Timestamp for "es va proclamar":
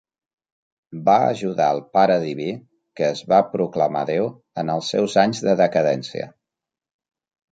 3.09-4.03